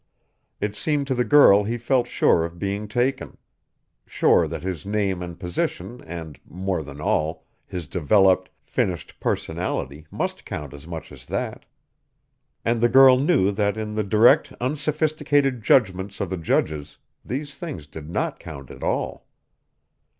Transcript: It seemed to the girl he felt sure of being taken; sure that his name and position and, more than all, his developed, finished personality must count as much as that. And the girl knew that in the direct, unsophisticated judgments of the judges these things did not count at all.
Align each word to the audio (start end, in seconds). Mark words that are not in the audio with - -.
It 0.59 0.75
seemed 0.75 1.05
to 1.05 1.13
the 1.13 1.23
girl 1.23 1.61
he 1.63 1.77
felt 1.77 2.07
sure 2.07 2.43
of 2.43 2.57
being 2.57 2.87
taken; 2.87 3.37
sure 4.07 4.47
that 4.47 4.63
his 4.63 4.83
name 4.83 5.21
and 5.21 5.39
position 5.39 6.01
and, 6.07 6.39
more 6.43 6.81
than 6.81 6.99
all, 6.99 7.45
his 7.67 7.85
developed, 7.85 8.49
finished 8.63 9.19
personality 9.19 10.07
must 10.09 10.43
count 10.43 10.73
as 10.73 10.87
much 10.87 11.11
as 11.11 11.27
that. 11.27 11.65
And 12.65 12.81
the 12.81 12.89
girl 12.89 13.19
knew 13.19 13.51
that 13.51 13.77
in 13.77 13.93
the 13.93 14.03
direct, 14.03 14.51
unsophisticated 14.59 15.61
judgments 15.61 16.19
of 16.19 16.31
the 16.31 16.37
judges 16.37 16.97
these 17.23 17.53
things 17.53 17.85
did 17.85 18.09
not 18.09 18.39
count 18.39 18.71
at 18.71 18.81
all. 18.81 19.27